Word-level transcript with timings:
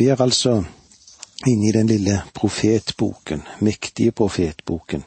Vi 0.00 0.06
er 0.08 0.20
altså 0.20 0.62
inne 1.46 1.68
i 1.68 1.72
den 1.72 1.86
lille 1.86 2.22
profetboken, 2.34 3.42
mektige 3.60 4.12
profetboken, 4.16 5.02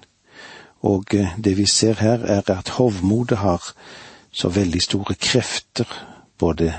og 0.82 1.16
eh, 1.16 1.34
det 1.44 1.58
vi 1.58 1.66
ser 1.66 1.94
her 1.94 2.20
er 2.36 2.52
at 2.52 2.70
hovmodet 2.70 3.38
har 3.38 3.74
så 4.32 4.50
veldig 4.50 4.82
store 4.82 5.16
krefter, 5.16 5.90
både 6.38 6.74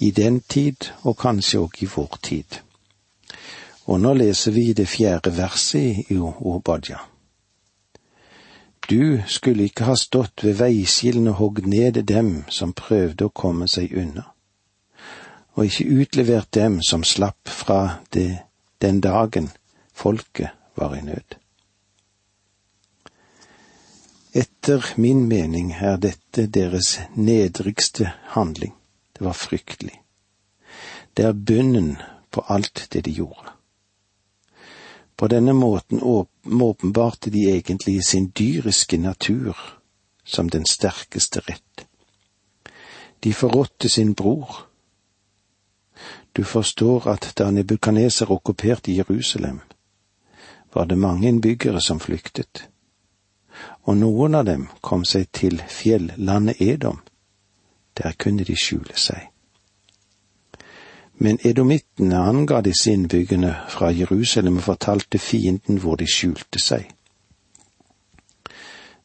i 0.00 0.10
den 0.10 0.40
tid 0.40 0.90
og 1.02 1.16
kanskje 1.16 1.62
òg 1.62 1.78
i 1.78 1.90
vår 1.94 2.18
tid. 2.22 2.58
Og 3.86 4.00
nå 4.00 4.16
leser 4.18 4.50
vi 4.50 4.72
det 4.72 4.88
fjerde 4.88 5.36
verset 5.36 6.10
i 6.10 6.18
Obadja. 6.18 6.98
Du 8.90 9.22
skulle 9.26 9.70
ikke 9.70 9.84
ha 9.84 9.94
stått 9.94 10.42
ved 10.42 10.58
veiskillene 10.58 11.30
og 11.30 11.36
hogd 11.36 11.66
ned 11.70 12.02
dem 12.02 12.36
som 12.48 12.74
prøvde 12.74 13.30
å 13.30 13.36
komme 13.44 13.70
seg 13.70 13.94
unna, 13.94 14.33
og 15.54 15.64
ikke 15.64 16.00
utlevert 16.00 16.54
dem 16.54 16.80
som 16.82 17.04
slapp 17.04 17.48
fra 17.48 18.00
det 18.14 18.38
den 18.82 19.00
dagen 19.00 19.50
folket 19.92 20.50
var 20.76 20.94
i 20.96 21.02
nød. 21.02 21.38
Etter 24.34 24.82
min 24.96 25.28
mening 25.28 25.72
er 25.78 25.96
dette 25.96 26.48
deres 26.50 26.98
nedrigste 27.14 28.10
handling. 28.34 28.74
Det 29.14 29.22
var 29.24 29.32
fryktelig. 29.32 30.00
Det 31.14 31.24
er 31.24 31.32
bunnen 31.32 31.96
på 32.30 32.42
alt 32.48 32.88
det 32.92 33.04
de 33.06 33.12
gjorde. 33.14 33.54
På 35.16 35.28
denne 35.30 35.52
måten 35.52 36.02
åpenbarte 36.02 37.30
de 37.30 37.46
egentlig 37.54 38.04
sin 38.04 38.32
dyriske 38.38 38.98
natur 38.98 39.54
som 40.24 40.50
den 40.50 40.66
sterkeste 40.66 41.40
rett. 41.40 41.86
De 43.20 43.32
forrådte 43.34 43.88
sin 43.88 44.14
bror. 44.14 44.66
Du 46.36 46.44
forstår 46.44 47.08
at 47.08 47.32
da 47.38 47.50
Nebukaneser 47.50 48.30
okkuperte 48.30 48.92
Jerusalem, 48.92 49.60
var 50.74 50.84
det 50.84 50.98
mange 50.98 51.28
innbyggere 51.28 51.80
som 51.80 52.00
flyktet, 52.00 52.68
og 53.82 53.96
noen 53.96 54.34
av 54.34 54.48
dem 54.48 54.66
kom 54.82 55.04
seg 55.04 55.30
til 55.32 55.62
fjellandet 55.68 56.60
Edom. 56.60 56.98
Der 57.94 58.12
kunne 58.18 58.44
de 58.44 58.56
skjule 58.58 58.98
seg 58.98 59.30
men 61.16 61.38
edomittene 61.42 62.18
anga 62.18 62.60
disse 62.60 62.92
innbyggerne 62.92 63.54
fra 63.70 63.90
Jerusalem 63.94 64.58
og 64.58 64.66
fortalte 64.66 65.18
fienden 65.18 65.78
hvor 65.82 65.96
de 65.96 66.08
skjulte 66.10 66.60
seg. 66.62 66.88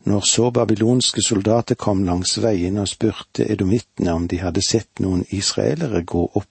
Når 0.10 0.26
så 0.26 0.50
babylonske 0.52 1.22
soldater 1.22 1.76
kom 1.76 2.04
langs 2.08 2.38
veien 2.42 2.80
og 2.82 2.88
spurte 2.90 3.46
edomittene 3.52 4.16
om 4.16 4.28
de 4.28 4.40
hadde 4.42 4.64
sett 4.66 5.04
noen 5.04 5.26
israelere 5.36 6.02
gå 6.04 6.24
opp 6.34 6.50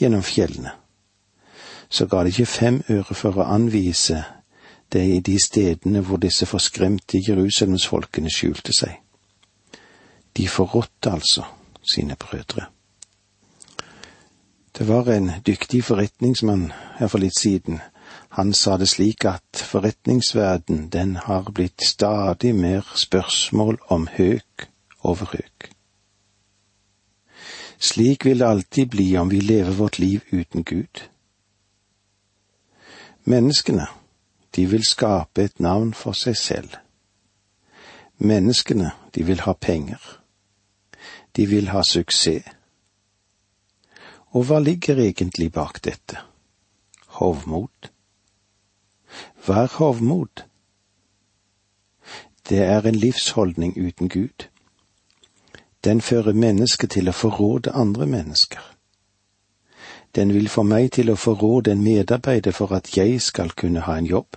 gjennom 0.00 0.22
fjellene, 0.22 0.72
så 1.88 2.06
ga 2.06 2.22
de 2.24 2.32
ikke 2.32 2.46
fem 2.46 2.82
øre 2.90 3.14
for 3.14 3.36
å 3.36 3.48
anvise 3.52 4.22
det 4.92 5.04
i 5.08 5.20
de 5.20 5.38
stedene 5.40 6.02
hvor 6.04 6.20
disse 6.20 6.46
forskremte 6.48 7.20
Jerusalemsfolkene 7.20 8.30
skjulte 8.32 8.74
seg. 8.76 8.98
De 10.36 10.48
forrådte 10.48 11.12
altså 11.12 11.44
sine 11.94 12.16
brødre. 12.16 12.68
Det 14.78 14.88
var 14.88 15.08
en 15.12 15.30
dyktig 15.46 15.84
forretningsmann 15.84 16.70
her 16.96 17.08
for 17.12 17.20
litt 17.20 17.36
siden. 17.36 17.80
Han 18.36 18.54
sa 18.56 18.78
det 18.80 18.88
slik 18.88 19.24
at 19.28 19.64
forretningsverden, 19.68 20.88
den 20.88 21.16
har 21.16 21.52
blitt 21.52 21.84
stadig 21.84 22.54
mer 22.56 22.88
spørsmål 22.96 23.78
om 23.88 24.08
høk 24.16 24.68
over 25.04 25.36
høk. 25.36 25.71
Slik 27.82 28.24
vil 28.24 28.38
det 28.38 28.46
alltid 28.46 28.88
bli 28.88 29.16
om 29.18 29.28
vi 29.28 29.40
lever 29.40 29.72
vårt 29.72 29.98
liv 29.98 30.20
uten 30.30 30.62
Gud. 30.62 31.02
Menneskene, 33.24 33.86
de 34.56 34.66
vil 34.66 34.84
skape 34.86 35.42
et 35.42 35.60
navn 35.60 35.90
for 35.94 36.14
seg 36.14 36.36
selv. 36.36 36.76
Menneskene, 38.18 38.92
de 39.14 39.26
vil 39.26 39.42
ha 39.42 39.52
penger. 39.52 39.98
De 41.36 41.46
vil 41.46 41.72
ha 41.74 41.82
suksess. 41.82 42.46
Og 44.30 44.46
hva 44.46 44.62
ligger 44.62 45.02
egentlig 45.02 45.50
bak 45.52 45.82
dette? 45.84 46.22
Hovmod. 47.18 47.90
Hva 49.44 49.66
er 49.66 49.74
hovmod? 49.74 50.46
Det 52.48 52.62
er 52.62 52.86
en 52.86 52.94
livsholdning 52.94 53.74
uten 53.76 54.08
Gud. 54.08 54.51
Den 55.84 56.00
fører 56.00 56.32
mennesket 56.32 56.90
til 56.90 57.08
å 57.08 57.16
forråde 57.16 57.72
andre 57.74 58.06
mennesker. 58.06 58.62
Den 60.14 60.34
vil 60.34 60.48
få 60.48 60.62
meg 60.62 60.92
til 60.92 61.10
å 61.10 61.16
forråde 61.16 61.72
en 61.72 61.82
medarbeider 61.82 62.52
for 62.52 62.74
at 62.76 62.96
jeg 62.96 63.20
skal 63.20 63.50
kunne 63.50 63.80
ha 63.80 63.96
en 63.98 64.06
jobb. 64.06 64.36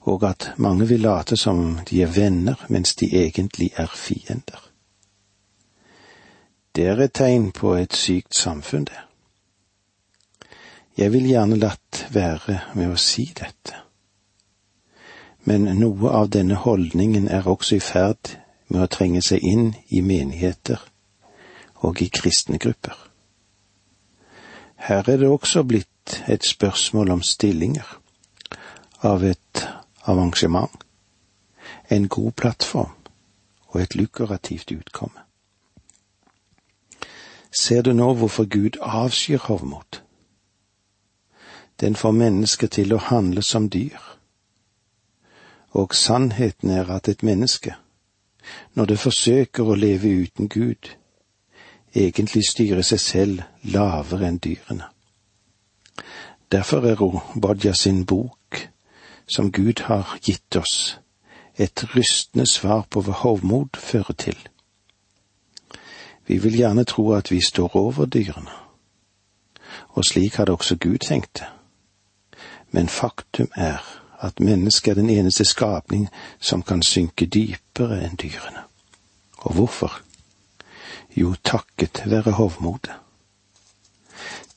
Og 0.00 0.24
at 0.24 0.52
mange 0.56 0.88
vil 0.88 1.04
late 1.04 1.36
som 1.36 1.78
de 1.90 2.00
er 2.02 2.14
venner, 2.16 2.56
mens 2.68 2.94
de 2.96 3.10
egentlig 3.12 3.70
er 3.76 3.92
fiender. 3.92 4.62
Det 6.76 6.86
er 6.86 7.00
et 7.00 7.12
tegn 7.12 7.52
på 7.52 7.74
et 7.76 7.92
sykt 7.92 8.34
samfunn, 8.34 8.84
det. 8.84 9.02
Jeg 10.96 11.12
vil 11.12 11.28
gjerne 11.28 11.56
latt 11.60 12.06
være 12.12 12.60
med 12.74 12.94
å 12.94 12.96
si 13.00 13.26
dette, 13.36 13.82
men 15.44 15.68
noe 15.78 16.10
av 16.10 16.30
denne 16.32 16.56
holdningen 16.56 17.28
er 17.28 17.48
også 17.48 17.76
i 17.76 17.84
ferd 17.84 18.32
med 18.68 18.82
å 18.82 18.90
trenge 18.90 19.22
seg 19.22 19.44
inn 19.44 19.74
i 19.88 20.02
menigheter 20.02 20.80
og 21.86 22.02
i 22.02 22.08
kristne 22.08 22.58
grupper. 22.58 22.96
Her 24.76 25.08
er 25.10 25.16
det 25.22 25.28
også 25.28 25.62
blitt 25.62 26.20
et 26.28 26.44
spørsmål 26.44 27.10
om 27.10 27.22
stillinger, 27.22 27.86
av 29.02 29.24
et 29.24 29.68
avansement, 30.04 30.84
en 31.90 32.08
god 32.08 32.32
plattform 32.32 32.94
og 33.68 33.80
et 33.80 33.94
lukrativt 33.94 34.70
utkomme. 34.72 35.22
Ser 37.60 37.82
du 37.82 37.92
nå 37.92 38.12
hvorfor 38.14 38.44
Gud 38.44 38.76
avskyr 38.80 39.38
hovmod? 39.38 40.02
Den 41.80 41.96
får 41.96 42.12
mennesker 42.12 42.66
til 42.66 42.92
å 42.92 43.00
handle 43.00 43.42
som 43.42 43.68
dyr. 43.70 44.00
Og 45.76 45.94
sannheten 45.94 46.70
er 46.70 46.90
at 46.90 47.08
et 47.08 47.22
menneske, 47.22 47.76
når 48.74 48.84
det 48.84 48.98
forsøker 48.98 49.64
å 49.64 49.78
leve 49.78 50.12
uten 50.22 50.48
Gud, 50.48 50.90
egentlig 51.94 52.44
styrer 52.48 52.84
seg 52.84 53.00
selv 53.00 53.42
lavere 53.72 54.28
enn 54.28 54.38
dyrene. 54.42 54.90
Derfor 56.52 56.86
er 56.86 57.02
Obadja 57.02 57.72
sin 57.74 58.04
bok, 58.06 58.68
som 59.26 59.50
Gud 59.52 59.82
har 59.88 60.18
gitt 60.22 60.56
oss, 60.56 60.98
et 61.58 61.84
rystende 61.96 62.46
svar 62.46 62.86
på 62.90 63.00
hva 63.00 63.12
hovmod 63.22 63.80
fører 63.80 64.14
til. 64.14 64.38
Vi 66.26 66.38
vil 66.38 66.58
gjerne 66.58 66.84
tro 66.84 67.12
at 67.16 67.30
vi 67.30 67.40
står 67.40 67.76
over 67.76 68.06
dyrene, 68.06 68.52
og 69.88 70.04
slik 70.04 70.36
hadde 70.36 70.52
også 70.52 70.76
Gud 70.76 70.98
tenkt 70.98 71.38
det. 71.40 71.48
Men 72.70 72.88
faktum 72.88 73.48
er 73.56 73.80
at 74.20 74.40
mennesket 74.40 74.90
er 74.90 74.94
den 74.94 75.10
eneste 75.10 75.44
skapning 75.44 76.08
som 76.40 76.62
kan 76.62 76.82
synke 76.82 77.26
dypere 77.26 78.00
enn 78.04 78.16
dyrene. 78.16 78.64
Og 79.36 79.54
hvorfor? 79.54 80.00
Jo, 81.16 81.34
takket 81.44 82.02
være 82.06 82.30
hovmodet. 82.30 82.92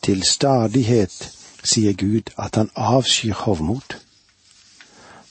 Til 0.02 0.24
stadighet 0.24 1.36
sier 1.64 1.94
Gud 1.94 2.32
at 2.38 2.56
han 2.56 2.70
avskyr 2.76 3.34
hovmod. 3.34 3.96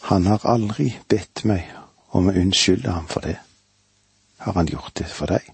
Han 0.00 0.27
har 0.27 0.47
aldri 0.47 0.95
bedt 1.09 1.45
meg 1.45 1.69
om 2.10 2.28
å 2.28 2.37
unnskylde 2.37 2.93
ham 2.93 3.09
for 3.09 3.21
det. 3.21 3.39
Har 4.39 4.53
han 4.53 4.69
gjort 4.69 4.99
det 4.99 5.06
for 5.06 5.27
deg? 5.27 5.45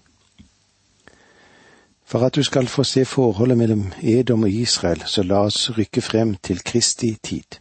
For 2.05 2.23
at 2.23 2.35
du 2.35 2.43
skal 2.43 2.67
få 2.67 2.83
se 2.83 3.05
forholdet 3.05 3.57
mellom 3.57 3.85
Edom 4.01 4.43
og 4.43 4.51
Israel, 4.51 5.03
så 5.07 5.23
la 5.23 5.41
oss 5.47 5.71
rykke 5.77 6.01
frem 6.01 6.35
til 6.35 6.61
Kristi 6.63 7.15
tid. 7.23 7.59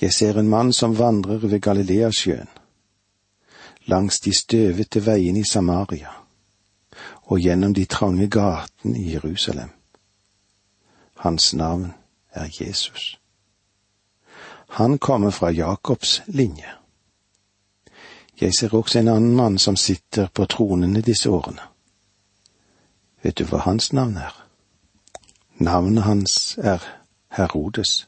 Jeg 0.00 0.12
ser 0.12 0.38
en 0.38 0.48
mann 0.48 0.72
som 0.72 0.98
vandrer 0.98 1.38
ved 1.38 1.60
Galileasjøen, 1.60 2.48
langs 3.86 4.20
de 4.20 4.32
støvete 4.34 5.06
veiene 5.06 5.40
i 5.40 5.44
Samaria 5.44 6.12
og 7.28 7.40
gjennom 7.40 7.74
de 7.74 7.84
trange 7.84 8.28
gatene 8.28 8.98
i 8.98 9.12
Jerusalem. 9.12 9.70
Hans 11.14 11.54
navn 11.54 11.94
er 12.30 12.48
Jesus. 12.60 13.20
Han 14.68 14.98
kommer 14.98 15.30
fra 15.30 15.50
Jakobs 15.50 16.22
linje. 16.26 16.70
Jeg 18.40 18.54
ser 18.54 18.74
også 18.74 18.98
en 18.98 19.08
annen 19.08 19.36
mann 19.36 19.58
som 19.58 19.76
sitter 19.76 20.28
på 20.34 20.44
tronene 20.44 21.00
disse 21.00 21.30
årene. 21.30 21.62
Vet 23.22 23.38
du 23.38 23.44
hva 23.44 23.58
hans 23.58 23.92
navn 23.92 24.16
er? 24.16 24.44
Navnet 25.58 26.02
hans 26.02 26.58
er 26.58 26.78
Herodes, 27.28 28.07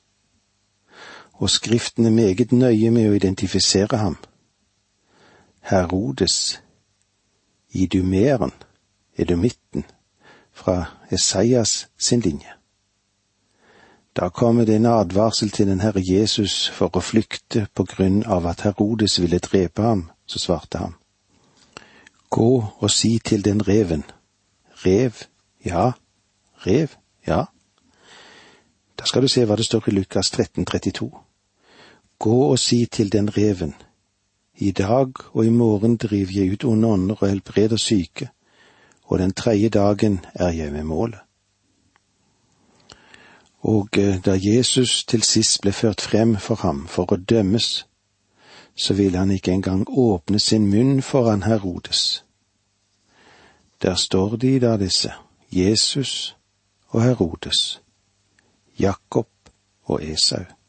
og 1.40 1.50
Skriften 1.50 2.06
er 2.06 2.10
meget 2.10 2.52
nøye 2.52 2.90
med 2.90 3.08
å 3.08 3.16
identifisere 3.16 3.96
ham. 3.96 4.16
Herodes, 5.60 6.60
idumeren, 7.72 8.52
edumitten, 9.16 9.84
fra 10.52 10.84
Esaias 11.10 11.88
sin 11.98 12.20
linje. 12.20 12.52
Da 14.16 14.28
kommer 14.28 14.64
det 14.64 14.76
en 14.76 14.86
advarsel 14.86 15.50
til 15.50 15.66
den 15.66 15.80
Herre 15.80 16.02
Jesus 16.04 16.68
for 16.68 16.92
å 16.92 17.00
flykte 17.00 17.66
på 17.74 17.86
grunn 17.88 18.20
av 18.26 18.46
at 18.46 18.66
Herodes 18.66 19.16
ville 19.20 19.38
drepe 19.38 19.82
ham, 19.82 20.10
så 20.26 20.38
svarte 20.38 20.78
han. 20.78 20.94
Gå 22.28 22.52
og 22.78 22.90
si 22.90 23.18
til 23.24 23.44
den 23.44 23.64
reven. 23.68 24.04
Rev, 24.84 25.24
ja, 25.64 25.92
rev, 26.66 26.88
ja. 27.26 27.44
Da 28.98 29.06
skal 29.06 29.22
du 29.22 29.32
se 29.32 29.46
hva 29.48 29.56
det 29.56 29.64
står 29.64 29.88
i 29.88 29.96
Lukas 29.96 30.30
13, 30.30 30.66
32. 30.68 31.29
Gå 32.20 32.50
og 32.52 32.58
si 32.58 32.86
til 32.86 33.12
den 33.12 33.36
reven. 33.36 33.74
I 34.54 34.70
dag 34.70 35.12
og 35.32 35.46
i 35.46 35.50
morgen 35.50 35.96
driver 35.96 36.32
jeg 36.32 36.52
ut 36.52 36.64
onde 36.64 36.88
ånder 36.88 37.14
og 37.14 37.28
helbreder 37.28 37.76
syke, 37.76 38.28
og 39.04 39.18
den 39.18 39.32
tredje 39.32 39.68
dagen 39.68 40.20
er 40.34 40.50
jeg 40.50 40.72
ved 40.72 40.82
målet. 40.82 41.18
Og 43.60 43.88
eh, 43.98 44.24
da 44.24 44.36
Jesus 44.42 45.04
til 45.04 45.22
sist 45.22 45.62
ble 45.62 45.72
ført 45.72 46.00
frem 46.00 46.36
for 46.36 46.60
ham 46.60 46.84
for 46.88 47.08
å 47.08 47.16
dømmes, 47.16 47.86
så 48.76 48.94
ville 48.94 49.18
han 49.18 49.30
ikke 49.30 49.56
engang 49.56 49.88
åpne 49.88 50.38
sin 50.38 50.68
munn 50.68 51.02
foran 51.02 51.48
Herodes. 51.48 52.24
Der 53.82 53.94
står 53.94 54.36
de 54.36 54.58
da 54.60 54.76
disse, 54.76 55.12
Jesus 55.52 56.36
og 56.88 57.02
Herodes, 57.02 57.80
Jakob 58.78 59.28
og 59.84 60.04
Esau. 60.04 60.59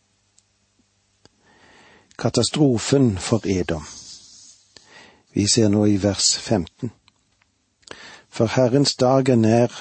Katastrofen 2.22 3.18
for 3.18 3.42
Edom. 3.48 3.84
Vi 5.34 5.48
ser 5.48 5.70
nå 5.74 5.86
i 5.90 5.96
vers 5.98 6.38
15. 6.38 6.92
For 8.30 8.46
Herrens 8.46 8.94
dag 8.96 9.30
er 9.30 9.40
nær 9.42 9.74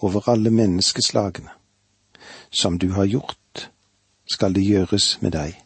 over 0.00 0.28
alle 0.32 0.50
menneskeslagene. 0.50 1.52
Som 2.50 2.78
du 2.78 2.94
har 2.96 3.04
gjort, 3.04 3.68
skal 4.24 4.56
det 4.56 4.64
gjøres 4.64 5.18
med 5.20 5.36
deg. 5.36 5.58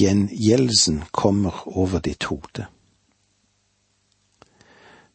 Gjengjeldelsen 0.00 1.02
kommer 1.12 1.60
over 1.68 2.00
ditt 2.00 2.24
hode. 2.32 2.64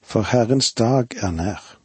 For 0.01 0.29
Herrens 0.29 0.73
dag 0.77 1.17
er 1.17 1.31
nær. 1.31 1.76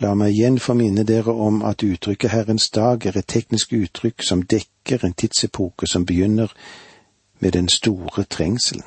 La 0.00 0.14
meg 0.14 0.32
igjen 0.32 0.56
få 0.58 0.74
minne 0.74 1.04
dere 1.04 1.32
om 1.32 1.60
at 1.62 1.82
uttrykket 1.84 2.32
Herrens 2.32 2.70
dag 2.72 3.04
er 3.06 3.18
et 3.20 3.26
teknisk 3.28 3.74
uttrykk 3.76 4.22
som 4.24 4.42
dekker 4.42 5.04
en 5.04 5.12
tidsepoke 5.12 5.86
som 5.86 6.06
begynner 6.08 6.54
med 7.40 7.52
den 7.52 7.68
store 7.68 8.24
trengselen. 8.24 8.86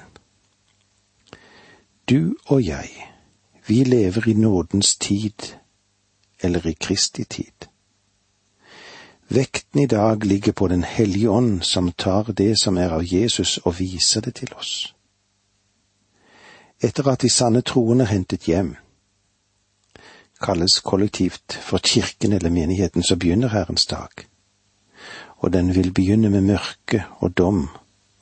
Du 2.10 2.36
og 2.46 2.66
jeg, 2.66 2.90
vi 3.68 3.84
lever 3.84 4.28
i 4.28 4.34
nådens 4.34 4.96
tid, 4.96 5.54
eller 6.42 6.68
i 6.68 6.74
Kristi 6.74 7.24
tid. 7.24 7.70
Vekten 9.30 9.80
i 9.80 9.86
dag 9.86 10.26
ligger 10.26 10.52
på 10.52 10.68
Den 10.68 10.84
hellige 10.84 11.30
ånd, 11.30 11.62
som 11.62 11.92
tar 11.92 12.24
det 12.24 12.62
som 12.62 12.78
er 12.78 12.90
av 12.90 13.14
Jesus 13.14 13.58
og 13.58 13.80
viser 13.80 14.22
det 14.22 14.36
til 14.36 14.54
oss. 14.58 14.96
Etter 16.82 17.08
at 17.08 17.22
de 17.22 17.30
sanne 17.30 17.62
troende 17.62 18.06
hentet 18.06 18.44
hjem, 18.44 18.76
kalles 20.44 20.80
kollektivt 20.80 21.54
for 21.62 21.78
kirken 21.78 22.34
eller 22.34 22.50
menigheten, 22.50 23.04
så 23.04 23.16
begynner 23.16 23.48
Herrens 23.48 23.86
dag. 23.86 24.28
Og 25.38 25.54
den 25.54 25.76
vil 25.76 25.94
begynne 25.94 26.30
med 26.30 26.42
mørke 26.42 27.04
og 27.20 27.38
dom 27.38 27.70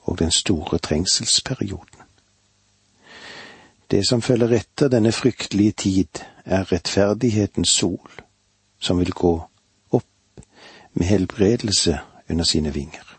og 0.04 0.20
den 0.20 0.32
store 0.32 0.78
trengselsperioden. 0.78 2.02
Det 3.92 4.08
som 4.08 4.22
følger 4.22 4.54
etter 4.56 4.88
denne 4.88 5.12
fryktelige 5.12 5.72
tid, 5.72 6.22
er 6.46 6.72
rettferdighetens 6.72 7.70
sol, 7.70 8.12
som 8.80 9.00
vil 9.00 9.12
gå 9.12 9.34
opp 9.92 10.42
med 10.94 11.06
helbredelse 11.06 12.00
under 12.30 12.44
sine 12.46 12.74
vinger, 12.74 13.18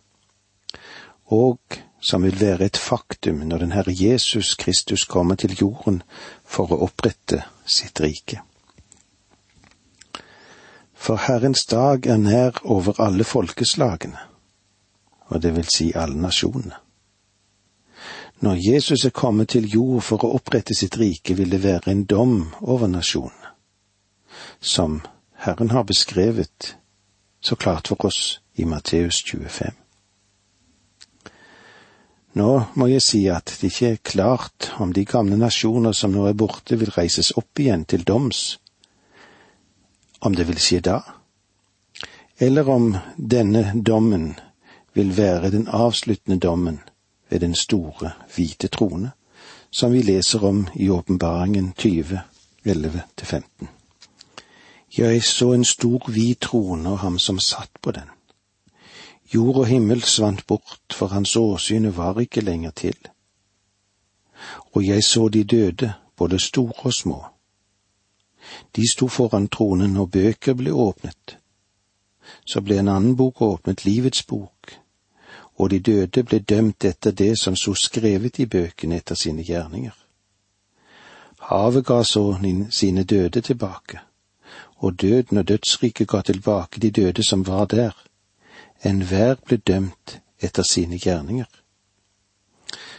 og 1.26 1.60
som 2.00 2.22
vil 2.22 2.40
være 2.40 2.64
et 2.64 2.76
faktum 2.76 3.44
når 3.46 3.58
den 3.58 3.72
Herre 3.72 3.94
Jesus 3.94 4.54
Kristus 4.54 5.04
kommer 5.04 5.34
til 5.34 5.54
jorden 5.60 6.02
for 6.44 6.72
å 6.72 6.80
opprette 6.88 7.44
sitt 7.66 8.00
rike. 8.00 8.40
For 11.02 11.16
Herrens 11.16 11.64
dag 11.66 12.06
er 12.06 12.16
nær 12.16 12.60
over 12.62 13.00
alle 13.02 13.24
folkeslagene, 13.24 14.20
og 15.34 15.42
det 15.42 15.50
vil 15.56 15.66
si 15.66 15.88
alle 15.98 16.14
nasjonene. 16.14 16.76
Når 18.46 18.60
Jesus 18.62 19.04
er 19.04 19.10
kommet 19.10 19.48
til 19.48 19.66
jord 19.66 20.04
for 20.06 20.22
å 20.22 20.30
opprette 20.38 20.76
sitt 20.78 21.00
rike, 21.00 21.34
vil 21.34 21.50
det 21.50 21.64
være 21.64 21.90
en 21.90 22.04
dom 22.06 22.36
over 22.60 22.86
nasjonene, 22.86 23.50
som 24.60 25.00
Herren 25.42 25.74
har 25.74 25.82
beskrevet 25.90 26.76
så 27.42 27.58
klart 27.58 27.90
for 27.90 28.06
oss 28.06 28.38
i 28.54 28.64
Matteus 28.64 29.24
25. 29.26 29.74
Nå 32.38 32.50
må 32.78 32.92
jeg 32.94 33.02
si 33.02 33.24
at 33.26 33.58
det 33.58 33.74
ikke 33.74 33.90
er 33.96 34.02
klart 34.14 34.70
om 34.78 34.94
de 34.94 35.02
gamle 35.02 35.34
nasjoner 35.36 35.98
som 35.98 36.14
nå 36.14 36.30
er 36.30 36.38
borte, 36.38 36.78
vil 36.78 36.94
reises 36.94 37.34
opp 37.34 37.58
igjen 37.58 37.90
til 37.90 38.06
doms, 38.06 38.61
om 40.22 40.34
det 40.34 40.46
vil 40.48 40.58
skje 40.62 40.80
da, 40.86 41.00
eller 42.38 42.68
om 42.70 42.94
denne 43.16 43.72
dommen 43.74 44.32
vil 44.94 45.16
være 45.16 45.50
den 45.50 45.68
avsluttende 45.68 46.38
dommen 46.38 46.80
ved 47.30 47.40
den 47.40 47.54
store, 47.54 48.12
hvite 48.34 48.68
trone, 48.68 49.10
som 49.70 49.92
vi 49.92 50.02
leser 50.02 50.44
om 50.44 50.66
i 50.74 50.88
Åpenbaringen 50.88 51.72
20, 51.78 52.20
11-15. 52.64 53.66
Jeg 54.98 55.22
så 55.22 55.52
en 55.52 55.64
stor, 55.64 56.10
hvit 56.10 56.40
trone 56.40 56.90
og 56.90 56.98
ham 56.98 57.18
som 57.18 57.38
satt 57.40 57.80
på 57.82 57.90
den. 57.90 58.10
Jord 59.34 59.56
og 59.56 59.66
himmel 59.66 60.02
svant 60.02 60.46
bort, 60.46 60.92
for 60.92 61.06
hans 61.06 61.36
åsyne 61.36 61.96
var 61.96 62.20
ikke 62.20 62.44
lenger 62.44 62.70
til. 62.70 62.96
Og 64.72 64.86
jeg 64.86 65.04
så 65.04 65.28
de 65.28 65.44
døde, 65.44 65.92
både 66.16 66.38
store 66.38 66.72
og 66.84 66.92
små. 66.92 67.31
De 68.76 68.82
sto 68.90 69.08
foran 69.08 69.48
tronen, 69.48 69.96
og 69.96 70.10
bøker 70.10 70.54
ble 70.54 70.72
åpnet. 70.72 71.38
Så 72.46 72.60
ble 72.60 72.78
en 72.78 72.88
annen 72.88 73.16
bok 73.16 73.42
åpnet, 73.42 73.84
Livets 73.84 74.22
bok, 74.22 74.78
og 75.56 75.70
de 75.70 75.78
døde 75.78 76.22
ble 76.22 76.38
dømt 76.38 76.84
etter 76.84 77.10
det 77.10 77.34
som 77.38 77.56
sto 77.56 77.74
skrevet 77.74 78.38
i 78.38 78.46
bøkene 78.46 78.96
etter 78.96 79.18
sine 79.18 79.44
gjerninger. 79.44 79.94
Havet 81.42 81.84
ga 81.86 82.02
så 82.04 82.38
sine 82.70 83.04
døde 83.04 83.40
tilbake, 83.40 84.00
og 84.76 85.00
døden 85.00 85.38
og 85.38 85.48
dødsriket 85.48 86.08
ga 86.08 86.20
tilbake 86.20 86.80
de 86.80 86.90
døde 86.90 87.22
som 87.22 87.46
var 87.46 87.64
der. 87.64 87.92
Enhver 88.84 89.34
ble 89.34 89.56
dømt 89.56 90.20
etter 90.40 90.62
sine 90.62 90.98
gjerninger. 90.98 91.46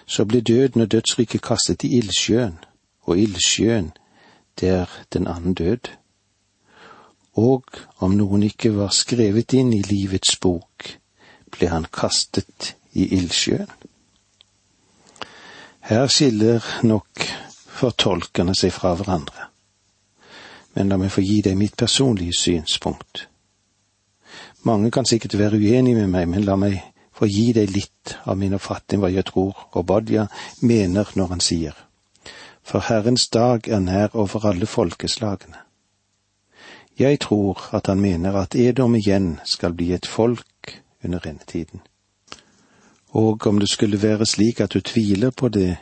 Så 0.06 0.26
ble 0.26 0.42
døden 0.42 0.82
og 0.82 0.92
dødsriket 0.92 1.42
kastet 1.42 1.84
i 1.84 1.98
ildsjøen, 1.98 2.60
og 3.02 3.20
ildsjøen, 3.20 3.92
det 4.60 4.70
er 4.70 4.90
den 5.14 5.28
annen 5.28 5.54
død. 5.54 5.90
Og 7.34 7.64
om 7.98 8.14
noen 8.18 8.44
ikke 8.46 8.76
var 8.76 8.94
skrevet 8.94 9.54
inn 9.58 9.74
i 9.74 9.82
livets 9.82 10.36
bok, 10.38 10.94
ble 11.54 11.70
han 11.70 11.90
kastet 11.94 12.76
i 12.94 13.08
ildsjøen. 13.18 13.72
Her 15.84 16.08
skiller 16.08 16.64
nok 16.88 17.26
fortolkerne 17.74 18.54
seg 18.56 18.72
fra 18.72 18.94
hverandre, 18.96 19.50
men 20.78 20.90
la 20.90 20.98
meg 21.02 21.12
få 21.12 21.24
gi 21.26 21.42
deg 21.44 21.58
mitt 21.60 21.76
personlige 21.78 22.38
synspunkt. 22.38 23.28
Mange 24.64 24.92
kan 24.92 25.06
sikkert 25.06 25.36
være 25.38 25.60
uenige 25.60 25.98
med 25.98 26.14
meg, 26.14 26.30
men 26.30 26.46
la 26.48 26.56
meg 26.56 26.80
få 27.14 27.28
gi 27.28 27.52
deg 27.54 27.74
litt 27.74 28.16
av 28.24 28.38
min 28.40 28.56
oppfatning 28.56 29.02
hva 29.04 29.12
jeg 29.12 29.28
tror 29.28 29.68
Obadja 29.80 30.28
mener 30.62 31.12
når 31.20 31.34
han 31.34 31.44
sier, 31.44 31.76
for 32.64 32.80
Herrens 32.80 33.28
dag 33.28 33.68
er 33.68 33.80
nær 33.80 34.16
over 34.16 34.46
alle 34.46 34.66
folkeslagene. 34.66 35.58
Jeg 37.00 37.20
tror 37.20 37.76
at 37.76 37.88
han 37.88 38.00
mener 38.00 38.34
at 38.34 38.56
Edom 38.56 38.96
igjen 38.96 39.40
skal 39.46 39.74
bli 39.74 39.94
et 39.94 40.06
folk 40.06 40.82
under 41.04 41.20
endetiden. 41.28 41.82
Og 43.10 43.48
om 43.48 43.60
det 43.60 43.70
skulle 43.70 44.02
være 44.02 44.26
slik 44.26 44.60
at 44.60 44.74
du 44.74 44.82
tviler 44.82 45.30
på 45.30 45.50
det, 45.50 45.78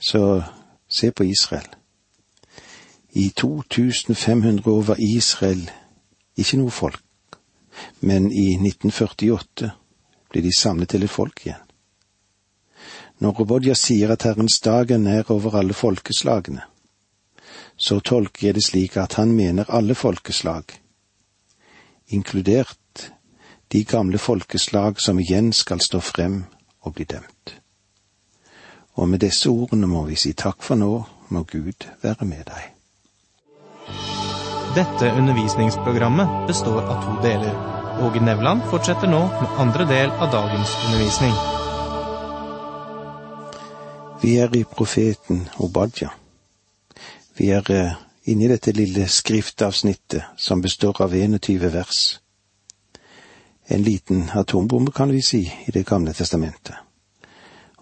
så 0.00 0.42
se 0.88 1.10
på 1.10 1.22
Israel. 1.22 1.68
I 3.10 3.32
2500 3.36 4.70
år 4.72 4.82
var 4.82 4.96
Israel 4.98 5.70
ikke 6.36 6.56
noe 6.56 6.70
folk, 6.70 7.02
men 8.00 8.32
i 8.32 8.56
1948 8.60 9.70
ble 10.30 10.42
de 10.42 10.52
samlet 10.58 10.88
til 10.88 11.04
et 11.04 11.10
folk 11.10 11.46
igjen. 11.46 11.65
Når 13.18 13.40
Obodja 13.40 13.74
sier 13.74 14.12
at 14.12 14.26
Herrens 14.28 14.58
dag 14.60 14.90
er 14.92 15.00
nær 15.00 15.30
over 15.32 15.56
alle 15.56 15.72
folkeslagene, 15.72 16.64
så 17.76 18.00
tolker 18.00 18.48
jeg 18.48 18.56
det 18.56 18.64
slik 18.64 18.96
at 19.00 19.16
han 19.16 19.32
mener 19.36 19.70
alle 19.72 19.94
folkeslag, 19.94 20.64
inkludert 22.08 23.10
de 23.72 23.84
gamle 23.84 24.18
folkeslag 24.18 25.00
som 25.00 25.18
igjen 25.20 25.52
skal 25.52 25.80
stå 25.80 26.00
frem 26.00 26.44
og 26.84 26.94
bli 26.94 27.04
dømt. 27.04 27.56
Og 28.96 29.08
med 29.08 29.24
disse 29.24 29.50
ordene 29.50 29.88
må 29.88 30.04
vi 30.06 30.16
si 30.16 30.32
takk 30.32 30.62
for 30.64 30.76
nå, 30.80 30.92
må 31.28 31.42
Gud 31.48 31.88
være 32.02 32.28
med 32.28 32.46
deg. 32.48 32.72
Dette 34.76 35.12
undervisningsprogrammet 35.16 36.46
består 36.48 36.82
av 36.84 37.04
to 37.04 37.18
deler. 37.24 37.52
Åge 38.04 38.20
Nevland 38.20 38.64
fortsetter 38.70 39.08
nå 39.08 39.24
med 39.40 39.60
andre 39.60 39.88
del 39.88 40.12
av 40.20 40.32
dagens 40.32 40.76
undervisning. 40.84 41.65
Vi 44.26 44.36
er 44.36 44.56
i 44.56 44.64
profeten 44.64 45.44
Obadja. 45.62 46.08
Vi 47.38 47.50
er 47.54 47.68
eh, 47.70 47.92
inne 48.26 48.44
i 48.44 48.48
dette 48.50 48.72
lille 48.74 49.04
skriftavsnittet 49.06 50.32
som 50.36 50.62
består 50.64 50.98
av 51.04 51.14
21 51.14 51.68
vers. 51.70 52.00
En 53.70 53.86
liten 53.86 54.24
atombombe, 54.34 54.90
kan 54.90 55.14
vi 55.14 55.22
si, 55.22 55.44
i 55.66 55.70
Det 55.70 55.86
gamle 55.86 56.12
testamentet. 56.12 56.74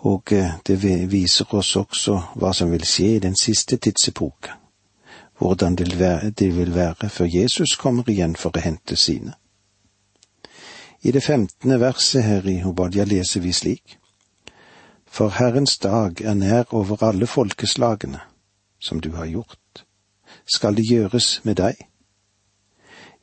Og 0.05 0.33
eh, 0.33 0.53
det 0.67 0.77
viser 1.09 1.55
oss 1.55 1.77
også 1.81 2.21
hva 2.37 2.53
som 2.53 2.77
vil 2.77 2.85
skje 2.85 3.09
i 3.15 3.25
den 3.25 3.41
siste 3.41 3.81
tidsepoke 3.81 4.61
hvordan 5.41 5.75
det 5.77 6.57
vil 6.57 6.75
være 6.75 7.09
før 7.09 7.25
Jesus 7.25 7.77
kommer 7.77 8.05
igjen 8.09 8.37
for 8.37 8.53
å 8.53 8.61
hente 8.61 8.97
sine. 8.97 9.33
I 11.03 11.11
det 11.11 11.25
femtende 11.25 11.81
verset 11.81 12.23
her 12.23 12.47
i 12.49 12.61
Obadja 12.65 13.09
leser 13.09 13.41
vi 13.41 13.53
slik. 13.53 13.99
For 15.15 15.29
Herrens 15.29 15.79
dag 15.79 16.21
er 16.21 16.35
nær 16.35 16.73
over 16.75 17.03
alle 17.07 17.27
folkeslagene, 17.27 18.19
som 18.83 19.01
du 19.01 19.13
har 19.15 19.27
gjort. 19.27 19.85
Skal 20.55 20.75
det 20.75 20.89
gjøres 20.89 21.45
med 21.45 21.55
deg? 21.61 21.85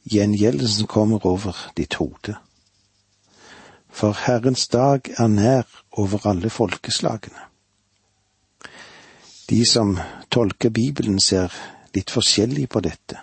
Gjengjeldelsen 0.07 0.87
kommer 0.87 1.25
over 1.25 1.57
ditt 1.75 1.97
hode. 1.99 2.37
For 3.89 4.15
Herrens 4.15 4.67
dag 4.71 5.11
er 5.17 5.27
nær 5.27 5.67
over 5.91 6.29
alle 6.31 6.49
folkeslagene. 6.49 7.43
De 9.49 9.59
som 9.71 9.97
tolker 10.31 10.69
Bibelen, 10.69 11.19
ser 11.19 11.51
litt 11.95 12.15
forskjellig 12.15 12.69
på 12.69 12.79
dette. 12.87 13.19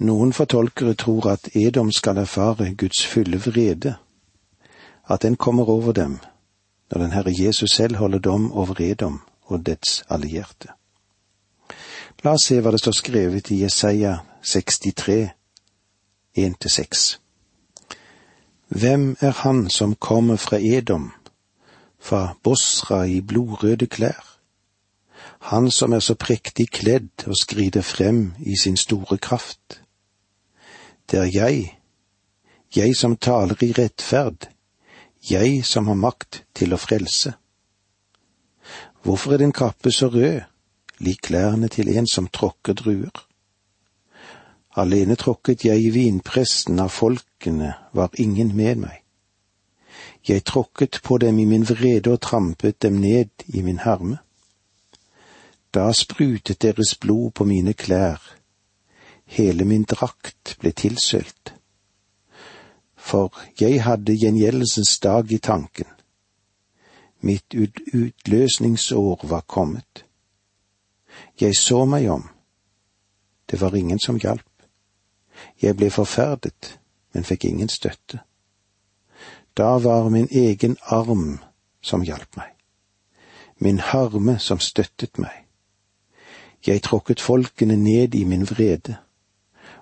Noen 0.00 0.32
fortolkere 0.32 0.96
tror 0.96 1.28
at 1.36 1.52
Edom 1.52 1.92
skal 1.92 2.24
erfare 2.24 2.72
Guds 2.72 3.04
fulle 3.04 3.36
vrede, 3.36 3.98
at 5.04 5.22
den 5.22 5.36
kommer 5.36 5.68
over 5.68 5.92
dem 5.92 6.20
når 6.90 7.02
den 7.02 7.12
Herre 7.12 7.34
Jesus 7.38 7.70
selv 7.70 7.96
holder 7.96 8.18
dom 8.18 8.52
over 8.52 8.80
Edom 8.80 9.20
og 9.42 9.66
dets 9.66 10.02
allierte. 10.08 10.68
La 12.24 12.34
oss 12.34 12.48
se 12.48 12.60
hva 12.60 12.72
det 12.74 12.80
står 12.80 12.96
skrevet 12.98 13.50
i 13.50 13.62
Jesaja 13.62 14.18
63, 14.42 15.28
1-6. 16.38 17.18
Hvem 18.68 19.16
er 19.20 19.36
han 19.44 19.70
som 19.70 19.94
kommer 19.94 20.36
fra 20.36 20.58
Edom, 20.60 21.12
fra 21.98 22.34
Bosra 22.42 23.04
i 23.04 23.20
blodrøde 23.20 23.86
klær? 23.86 24.38
han 25.38 25.70
som 25.70 25.92
er 25.92 26.00
så 26.00 26.14
prektig 26.14 26.68
kledd 26.70 27.26
og 27.26 27.36
skrider 27.40 27.82
frem 27.82 28.32
i 28.38 28.56
sin 28.62 28.76
store 28.76 29.18
kraft. 29.18 29.82
Det 31.10 31.18
er 31.18 31.30
jeg, 31.32 31.78
jeg 32.76 32.96
som 32.96 33.16
taler 33.16 33.62
i 33.62 33.72
rettferd, 33.72 34.48
jeg 35.22 35.64
som 35.64 35.88
har 35.88 35.98
makt 35.98 36.42
til 36.54 36.74
å 36.74 36.78
frelse. 36.80 37.34
Hvorfor 39.02 39.34
er 39.34 39.42
din 39.42 39.52
kappe 39.52 39.92
så 39.92 40.08
rød, 40.12 40.40
lik 40.98 41.22
klærne 41.28 41.68
til 41.68 41.88
en 41.96 42.06
som 42.06 42.28
tråkker 42.28 42.74
druer? 42.74 43.24
Alene 44.78 45.16
tråkket 45.16 45.64
jeg 45.64 45.82
i 45.82 45.90
vinpressen 45.90 46.78
av 46.78 46.92
folkene, 46.94 47.74
var 47.92 48.14
ingen 48.14 48.54
med 48.56 48.84
meg. 48.84 49.02
Jeg 50.28 50.44
tråkket 50.44 51.00
på 51.02 51.18
dem 51.18 51.38
i 51.38 51.46
min 51.48 51.64
vrede 51.66 52.12
og 52.12 52.20
trampet 52.20 52.82
dem 52.82 53.00
ned 53.00 53.30
i 53.46 53.62
min 53.62 53.78
harme. 53.82 54.18
Da 55.74 55.92
sprutet 55.92 56.62
deres 56.62 56.94
blod 57.00 57.32
på 57.34 57.44
mine 57.44 57.74
klær, 57.74 58.20
hele 59.24 59.64
min 59.64 59.84
drakt 59.84 60.56
ble 60.60 60.72
tilsølt. 60.72 61.57
For 63.08 63.32
jeg 63.60 63.82
hadde 63.84 64.16
gjengjeldelsens 64.20 64.98
dag 65.00 65.32
i 65.32 65.38
tanken. 65.38 65.88
Mitt 67.20 67.54
utløsningsår 67.94 69.24
var 69.28 69.40
kommet. 69.40 70.04
Jeg 71.40 71.56
så 71.56 71.84
meg 71.84 72.10
om. 72.10 72.28
Det 73.50 73.60
var 73.60 73.74
ingen 73.74 73.98
som 73.98 74.20
hjalp. 74.20 74.44
Jeg 75.62 75.76
ble 75.76 75.90
forferdet, 75.90 76.78
men 77.14 77.24
fikk 77.24 77.44
ingen 77.44 77.68
støtte. 77.68 78.20
Da 79.56 79.78
var 79.82 80.08
min 80.08 80.28
egen 80.30 80.76
arm 80.82 81.40
som 81.80 82.02
hjalp 82.02 82.36
meg, 82.36 82.52
min 83.58 83.78
harme 83.78 84.38
som 84.38 84.60
støttet 84.60 85.18
meg. 85.18 85.46
Jeg 86.66 86.82
tråkket 86.82 87.20
folkene 87.20 87.76
ned 87.76 88.14
i 88.14 88.24
min 88.24 88.44
vrede 88.46 88.98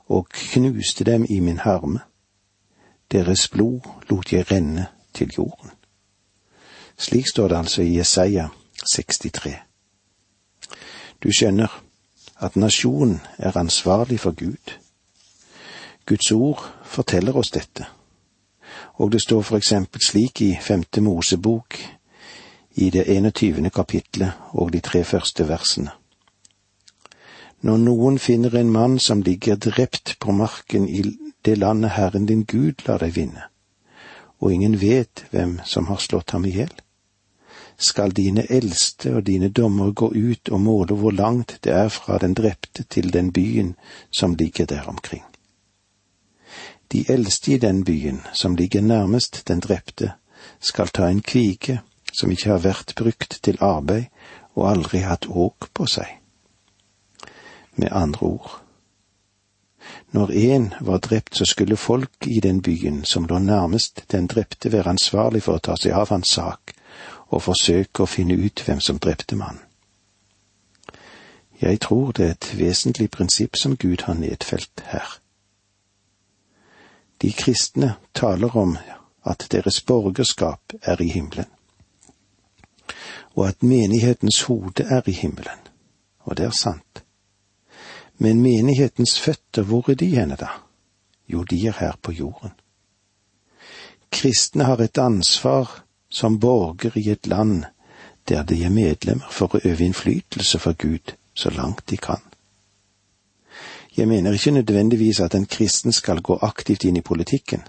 og 0.07 0.29
knuste 0.31 1.05
dem 1.05 1.27
i 1.29 1.41
min 1.41 1.59
harme. 1.59 2.01
Deres 3.13 3.49
blod 3.49 3.81
lot 4.11 4.33
jeg 4.33 4.51
renne 4.51 4.87
til 5.15 5.33
jorden. 5.39 5.71
Slik 6.99 7.29
står 7.29 7.49
det 7.49 7.57
altså 7.57 7.83
i 7.83 7.97
Jesaja 7.99 8.49
63. 8.95 9.55
Du 11.23 11.29
skjønner 11.33 11.83
at 12.41 12.57
nasjonen 12.57 13.21
er 13.39 13.57
ansvarlig 13.57 14.21
for 14.21 14.31
Gud. 14.31 14.73
Guds 16.07 16.33
ord 16.33 16.63
forteller 16.85 17.37
oss 17.37 17.51
dette, 17.51 17.87
og 18.95 19.13
det 19.13 19.23
står 19.23 19.43
for 19.43 19.57
eksempel 19.57 20.03
slik 20.03 20.41
i 20.41 20.57
femte 20.63 21.01
Mosebok 21.01 21.79
i 22.77 22.91
det 22.91 23.05
21. 23.09 23.71
kapitlet 23.71 24.33
og 24.53 24.73
de 24.73 24.81
tre 24.81 25.05
første 25.05 25.49
versene. 25.49 25.91
Når 27.61 27.77
noen 27.77 28.19
finner 28.19 28.55
en 28.55 28.71
mann 28.71 28.99
som 28.99 29.23
ligger 29.23 29.57
drept 29.57 30.17
på 30.21 30.33
marken 30.33 30.89
i 30.89 31.03
det 31.47 31.59
landet 31.59 31.95
Herren 31.95 32.27
din 32.27 32.43
Gud 32.45 32.83
lar 32.89 32.99
deg 33.03 33.15
vinne, 33.15 33.47
og 34.43 34.53
ingen 34.53 34.81
vet 34.81 35.25
hvem 35.31 35.61
som 35.65 35.87
har 35.87 36.03
slått 36.03 36.35
ham 36.35 36.45
i 36.45 36.53
hjel, 36.59 36.73
skal 37.79 38.15
dine 38.17 38.47
eldste 38.51 39.15
og 39.17 39.27
dine 39.27 39.49
dommer 39.49 39.93
gå 39.93 40.09
ut 40.15 40.49
og 40.49 40.61
måle 40.61 40.97
hvor 40.97 41.13
langt 41.13 41.59
det 41.65 41.73
er 41.73 41.89
fra 41.93 42.19
den 42.19 42.35
drepte 42.35 42.87
til 42.89 43.13
den 43.13 43.33
byen 43.33 43.75
som 44.11 44.35
ligger 44.35 44.67
der 44.67 44.89
omkring. 44.89 45.25
De 46.93 47.05
eldste 47.09 47.53
i 47.53 47.59
den 47.59 47.85
byen, 47.85 48.21
som 48.33 48.57
ligger 48.57 48.81
nærmest 48.81 49.43
den 49.49 49.61
drepte, 49.61 50.13
skal 50.61 50.89
ta 50.89 51.09
en 51.09 51.21
kvige 51.21 51.81
som 52.13 52.31
ikke 52.31 52.51
har 52.51 52.63
vært 52.65 52.95
brukt 52.97 53.39
til 53.43 53.59
arbeid 53.61 54.07
og 54.55 54.71
aldri 54.71 55.03
hatt 55.05 55.27
åk 55.29 55.69
på 55.75 55.87
seg 55.87 56.17
med 57.77 57.93
andre 57.93 58.27
ord. 58.27 58.66
Når 60.13 60.31
én 60.31 60.75
var 60.81 60.99
drept, 60.99 61.37
så 61.37 61.45
skulle 61.45 61.77
folk 61.77 62.27
i 62.27 62.41
den 62.41 62.63
byen 62.63 63.05
som 63.05 63.27
lå 63.27 63.39
nærmest 63.39 64.05
den 64.13 64.27
drepte, 64.27 64.73
være 64.73 64.91
ansvarlig 64.91 65.43
for 65.43 65.57
å 65.59 65.63
ta 65.63 65.77
seg 65.77 65.93
av 65.93 66.09
hans 66.09 66.29
sak 66.29 66.73
og 67.29 67.43
forsøke 67.43 68.03
å 68.03 68.11
finne 68.11 68.35
ut 68.35 68.63
hvem 68.67 68.81
som 68.81 68.99
drepte 68.99 69.37
mannen. 69.37 69.63
Jeg 71.61 71.81
tror 71.81 72.13
det 72.13 72.25
er 72.27 72.31
et 72.31 72.51
vesentlig 72.59 73.11
prinsipp 73.11 73.57
som 73.57 73.77
Gud 73.77 74.03
har 74.05 74.15
nedfelt 74.15 74.83
her. 74.85 75.19
De 77.23 77.33
kristne 77.33 77.95
taler 78.15 78.57
om 78.57 78.77
at 79.25 79.47
deres 79.53 79.81
borgerskap 79.81 80.77
er 80.83 81.01
i 81.03 81.09
himmelen, 81.09 81.49
og 83.35 83.49
at 83.49 83.63
menighetens 83.63 84.43
hode 84.43 84.85
er 84.85 85.03
i 85.07 85.13
himmelen, 85.13 85.65
og 86.25 86.37
det 86.37 86.47
er 86.47 86.51
sant. 86.51 87.06
Men 88.19 88.41
menighetens 88.43 89.21
føtter, 89.21 89.63
hvor 89.63 89.91
er 89.91 89.95
de 89.95 90.07
henne 90.17 90.37
da? 90.37 90.49
Jo, 91.29 91.43
de 91.43 91.67
er 91.67 91.73
her 91.79 91.97
på 92.03 92.13
jorden. 92.13 92.51
Kristne 94.11 94.65
har 94.65 94.81
et 94.81 94.99
ansvar 94.99 95.85
som 96.09 96.41
borger 96.41 96.97
i 96.97 97.11
et 97.11 97.27
land 97.27 97.65
der 98.29 98.43
de 98.43 98.65
er 98.65 98.71
medlemmer 98.71 99.29
for 99.31 99.55
å 99.55 99.61
øve 99.65 99.85
innflytelse 99.85 100.59
for 100.59 100.73
Gud 100.73 101.15
så 101.35 101.51
langt 101.51 101.91
de 101.91 101.97
kan. 101.97 102.23
Jeg 103.97 104.09
mener 104.09 104.33
ikke 104.33 104.51
nødvendigvis 104.51 105.21
at 105.21 105.35
en 105.35 105.47
kristen 105.47 105.93
skal 105.93 106.23
gå 106.23 106.39
aktivt 106.43 106.85
inn 106.85 106.97
i 106.97 107.05
politikken, 107.05 107.63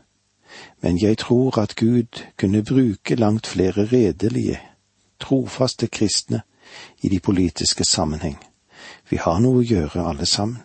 men 0.82 0.98
jeg 1.02 1.18
tror 1.18 1.60
at 1.60 1.76
Gud 1.76 2.24
kunne 2.38 2.64
bruke 2.64 3.16
langt 3.16 3.48
flere 3.48 3.86
redelige, 3.86 4.60
trofaste 5.20 5.88
kristne 5.88 6.42
i 7.02 7.10
de 7.10 7.20
politiske 7.20 7.86
sammenheng 7.86 8.38
vi 9.10 9.20
har 9.22 9.40
noe 9.40 9.62
å 9.62 9.68
gjøre, 9.68 10.04
alle 10.04 10.26
sammen. 10.26 10.64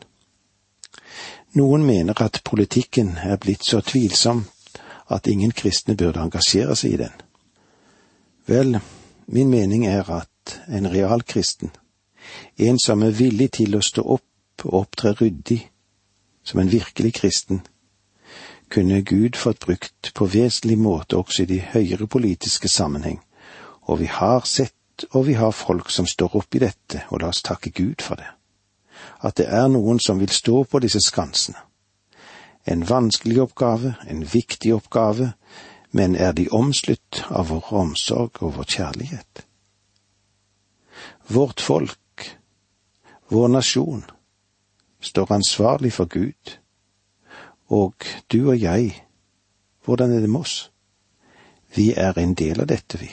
Noen 1.54 1.84
mener 1.84 2.16
at 2.24 2.40
politikken 2.44 3.16
er 3.20 3.36
blitt 3.36 3.64
så 3.68 3.82
tvilsom 3.84 4.46
at 5.12 5.28
ingen 5.28 5.52
kristne 5.52 5.96
burde 5.96 6.22
engasjere 6.22 6.76
seg 6.76 6.94
i 6.94 7.00
den. 7.02 7.16
Vel, 8.48 8.78
min 9.26 9.50
mening 9.52 9.84
er 9.86 10.08
at 10.10 10.56
en 10.66 10.88
real 10.90 11.22
kristen, 11.22 11.70
en 12.56 12.78
som 12.80 13.02
er 13.02 13.12
villig 13.14 13.50
til 13.58 13.76
å 13.76 13.84
stå 13.84 14.02
opp 14.16 14.64
og 14.64 14.78
opptre 14.80 15.12
ryddig, 15.20 15.60
som 16.42 16.60
en 16.62 16.72
virkelig 16.72 17.12
kristen, 17.20 17.62
kunne 18.72 19.02
Gud 19.04 19.36
fått 19.36 19.60
brukt 19.66 20.14
på 20.16 20.26
vesentlig 20.32 20.78
måte 20.80 21.18
også 21.20 21.44
i 21.44 21.50
de 21.50 21.60
høyere 21.74 22.08
politiske 22.08 22.68
sammenheng, 22.72 23.20
og 23.82 24.00
vi 24.00 24.08
har 24.08 24.46
sett 24.48 24.74
og 25.10 25.26
vi 25.26 25.32
har 25.32 25.50
folk 25.50 25.90
som 25.90 26.06
står 26.06 26.36
oppi 26.36 26.58
dette, 26.62 27.04
og 27.10 27.20
la 27.20 27.28
oss 27.28 27.42
takke 27.42 27.70
Gud 27.70 28.02
for 28.02 28.14
det. 28.16 28.30
at 29.22 29.36
det 29.36 29.46
er 29.48 29.68
noen 29.68 30.00
som 30.00 30.18
vil 30.20 30.30
stå 30.30 30.64
på 30.64 30.78
disse 30.82 31.00
skansene. 31.00 31.58
En 32.66 32.88
vanskelig 32.88 33.40
oppgave, 33.42 33.94
en 34.06 34.22
viktig 34.32 34.74
oppgave, 34.74 35.32
men 35.90 36.16
er 36.16 36.32
de 36.32 36.48
omslutt 36.50 37.24
av 37.30 37.48
vår 37.50 37.72
omsorg 37.72 38.42
og 38.42 38.56
vår 38.56 38.64
kjærlighet? 38.64 39.44
Vårt 41.28 41.60
folk, 41.60 42.38
vår 43.28 43.48
nasjon, 43.48 44.04
står 45.00 45.32
ansvarlig 45.32 45.92
for 45.92 46.06
Gud, 46.06 46.58
og 47.68 47.94
du 48.32 48.50
og 48.50 48.60
jeg, 48.60 49.06
hvordan 49.84 50.12
er 50.12 50.20
det 50.20 50.30
med 50.30 50.40
oss? 50.40 50.70
Vi 51.74 51.92
er 51.96 52.18
en 52.18 52.34
del 52.34 52.60
av 52.60 52.68
dette, 52.68 52.98
vi. 52.98 53.10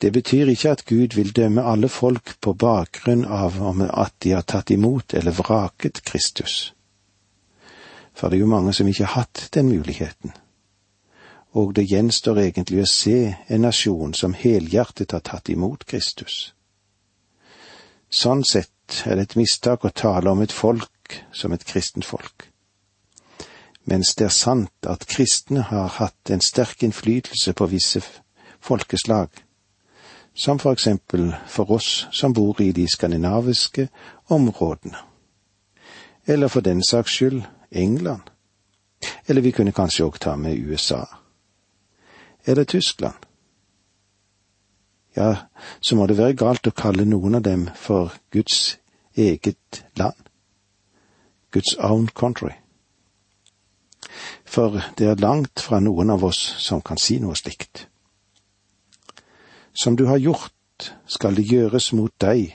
Det 0.00 0.12
betyr 0.12 0.48
ikke 0.48 0.70
at 0.70 0.84
Gud 0.88 1.14
vil 1.14 1.32
dømme 1.36 1.62
alle 1.62 1.88
folk 1.88 2.36
på 2.40 2.54
bakgrunn 2.56 3.24
av 3.24 3.58
om 3.62 3.82
at 3.84 4.14
de 4.24 4.32
har 4.32 4.46
tatt 4.48 4.70
imot 4.70 5.14
eller 5.14 5.36
vraket 5.36 6.00
Kristus. 6.04 6.72
For 8.14 8.28
det 8.28 8.38
er 8.38 8.46
jo 8.46 8.52
mange 8.52 8.72
som 8.72 8.88
ikke 8.88 9.04
har 9.04 9.22
hatt 9.22 9.48
den 9.54 9.68
muligheten. 9.68 10.32
Og 11.52 11.74
det 11.76 11.84
gjenstår 11.90 12.38
egentlig 12.38 12.80
å 12.82 12.88
se 12.88 13.34
en 13.48 13.66
nasjon 13.66 14.14
som 14.14 14.36
helhjertet 14.38 15.12
har 15.12 15.24
tatt 15.26 15.50
imot 15.52 15.84
Kristus. 15.84 16.54
Sånn 18.10 18.44
sett 18.44 19.02
er 19.04 19.18
det 19.18 19.28
et 19.28 19.36
mistak 19.36 19.84
å 19.84 19.92
tale 19.92 20.30
om 20.30 20.40
et 20.42 20.52
folk 20.54 21.20
som 21.32 21.52
et 21.52 21.64
kristent 21.66 22.06
folk. 22.06 22.48
Mens 23.84 24.14
det 24.16 24.30
er 24.30 24.34
sant 24.34 24.86
at 24.86 25.06
kristne 25.10 25.66
har 25.68 25.92
hatt 25.98 26.30
en 26.30 26.40
sterk 26.40 26.82
innflytelse 26.86 27.52
på 27.52 27.68
visse 27.70 28.02
folkeslag, 28.60 29.30
som 30.34 30.58
for 30.58 30.72
eksempel 30.72 31.34
for 31.46 31.70
oss 31.70 32.06
som 32.12 32.32
bor 32.32 32.60
i 32.60 32.72
de 32.72 32.86
skandinaviske 32.88 33.88
områdene. 34.28 34.96
Eller 36.26 36.48
for 36.48 36.60
den 36.60 36.82
saks 36.82 37.10
skyld 37.10 37.42
England. 37.70 38.22
Eller 39.26 39.42
vi 39.42 39.50
kunne 39.50 39.72
kanskje 39.72 40.04
òg 40.04 40.20
ta 40.20 40.36
med 40.36 40.58
USA. 40.58 41.04
Eller 42.44 42.64
Tyskland. 42.64 43.14
Ja, 45.16 45.36
så 45.80 45.96
må 45.96 46.06
det 46.06 46.18
være 46.18 46.36
galt 46.38 46.66
å 46.66 46.74
kalle 46.76 47.04
noen 47.04 47.34
av 47.34 47.42
dem 47.42 47.68
for 47.74 48.14
Guds 48.30 48.78
eget 49.16 49.84
land. 49.98 50.16
Guds 51.50 51.74
own 51.78 52.08
country. 52.08 52.54
For 54.44 54.80
det 54.98 55.06
er 55.06 55.22
langt 55.22 55.60
fra 55.60 55.80
noen 55.80 56.10
av 56.10 56.24
oss 56.24 56.38
som 56.58 56.82
kan 56.82 56.98
si 56.98 57.18
noe 57.18 57.34
slikt. 57.38 57.89
Som 59.74 59.96
du 59.96 60.06
har 60.06 60.18
gjort, 60.18 60.92
skal 61.06 61.36
det 61.36 61.46
gjøres 61.50 61.92
mot 61.92 62.12
deg. 62.20 62.54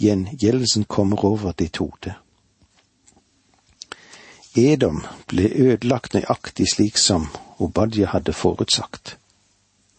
Gjengjeldelsen 0.00 0.84
kommer 0.84 1.24
over 1.24 1.52
ditt 1.52 1.80
hode. 1.80 2.14
Edom 4.56 5.02
ble 5.28 5.50
ødelagt 5.52 6.14
nøyaktig 6.16 6.68
slik 6.72 6.96
som 7.00 7.28
Obadja 7.60 8.08
hadde 8.12 8.32
forutsagt. 8.32 9.16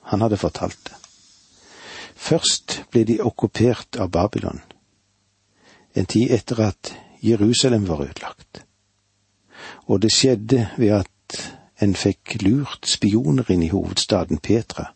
Han 0.09 0.21
hadde 0.21 0.37
fortalt 0.37 0.79
det. 0.87 0.95
Først 2.17 2.81
ble 2.91 3.03
de 3.05 3.19
okkupert 3.21 3.99
av 4.01 4.09
Babylon, 4.09 4.61
en 5.93 6.05
tid 6.05 6.31
etter 6.33 6.63
at 6.65 6.93
Jerusalem 7.21 7.85
var 7.87 8.01
ødelagt. 8.07 8.63
Og 9.85 10.01
det 10.01 10.11
skjedde 10.11 10.69
ved 10.77 10.95
at 11.03 11.37
en 11.81 11.93
fikk 11.95 12.39
lurt 12.41 12.89
spioner 12.89 13.45
inn 13.53 13.63
i 13.63 13.69
hovedstaden 13.69 14.41
Petra, 14.41 14.91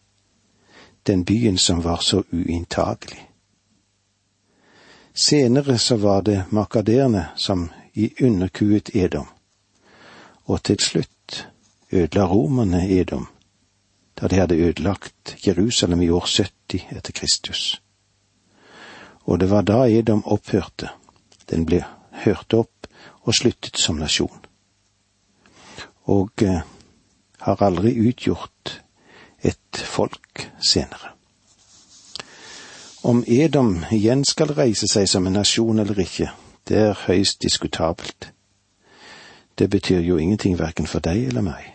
den 1.07 1.25
byen 1.25 1.57
som 1.57 1.81
var 1.81 1.97
så 1.97 2.23
uinntagelig. 2.31 3.27
Senere 5.13 5.77
så 5.77 5.95
var 5.95 6.21
det 6.21 6.43
makaderene 6.49 7.25
som 7.35 7.69
i 7.93 8.23
underkuet 8.23 8.95
Edom, 8.95 9.27
og 10.45 10.63
til 10.63 10.79
slutt 10.79 11.47
ødela 11.91 12.25
romerne 12.25 12.89
Edom, 12.89 13.27
da 14.21 14.27
de 14.27 14.35
hadde 14.35 14.55
ødelagt 14.55 15.35
Jerusalem 15.47 16.01
i 16.01 16.09
år 16.09 16.25
70 16.27 16.85
etter 16.91 17.11
Kristus. 17.11 17.81
Og 19.23 19.39
det 19.39 19.49
var 19.49 19.61
da 19.61 19.83
Edom 19.89 20.23
opphørte, 20.25 20.89
den 21.49 21.65
ble 21.65 21.83
hørt 22.23 22.53
opp 22.53 22.87
og 23.21 23.35
sluttet 23.35 23.77
som 23.77 23.99
nasjon. 23.99 24.45
Og 26.09 26.43
eh, 26.43 26.63
har 27.39 27.63
aldri 27.63 27.93
utgjort 28.07 28.81
et 29.43 29.77
folk 29.77 30.51
senere. 30.61 31.11
Om 33.03 33.23
Edom 33.27 33.85
igjen 33.91 34.25
skal 34.25 34.53
reise 34.53 34.87
seg 34.87 35.07
som 35.09 35.25
en 35.27 35.39
nasjon 35.39 35.79
eller 35.81 35.99
ikke, 35.99 36.29
det 36.69 36.77
er 36.77 36.99
høyst 37.07 37.41
diskutabelt. 37.41 38.29
Det 39.57 39.69
betyr 39.69 39.99
jo 40.05 40.17
ingenting 40.17 40.59
verken 40.59 40.87
for 40.87 41.01
deg 41.01 41.27
eller 41.27 41.41
meg. 41.41 41.65